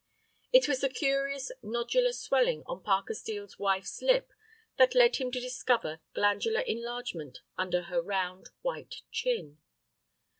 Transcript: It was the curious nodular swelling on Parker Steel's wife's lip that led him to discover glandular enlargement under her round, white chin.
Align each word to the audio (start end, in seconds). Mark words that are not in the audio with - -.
It 0.51 0.67
was 0.67 0.81
the 0.81 0.89
curious 0.89 1.51
nodular 1.63 2.11
swelling 2.15 2.63
on 2.65 2.81
Parker 2.81 3.13
Steel's 3.13 3.59
wife's 3.59 4.01
lip 4.01 4.33
that 4.77 4.95
led 4.95 5.17
him 5.17 5.31
to 5.31 5.39
discover 5.39 6.01
glandular 6.15 6.61
enlargement 6.61 7.41
under 7.55 7.83
her 7.83 8.01
round, 8.01 8.49
white 8.63 9.03
chin. 9.11 9.59